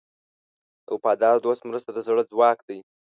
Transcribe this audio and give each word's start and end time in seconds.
د 0.85 0.87
وفادار 0.95 1.35
دوست 1.45 1.61
مرسته 1.69 1.89
د 1.93 1.99
زړه 2.07 2.23
ځواک 2.31 2.57
دی. 2.67 2.79